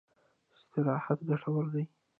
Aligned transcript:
استراحت 0.55 1.19
ګټور 1.29 1.65
دی. 1.73 1.83